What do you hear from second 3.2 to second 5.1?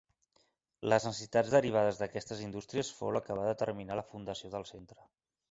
que va determinar la fundació del centre.